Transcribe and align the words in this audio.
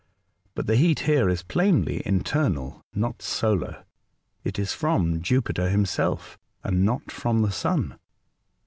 But 0.55 0.65
the 0.65 0.77
heat 0.77 1.01
here 1.01 1.29
is 1.29 1.43
plainly 1.43 2.01
internal, 2.07 2.81
not 2.95 3.21
solar. 3.21 3.85
It 4.43 4.57
is 4.57 4.73
from 4.73 5.21
Jupiter 5.21 5.69
himself, 5.69 6.39
and 6.63 6.83
not 6.83 7.11
from 7.11 7.43
the 7.43 7.51
Sun." 7.51 7.99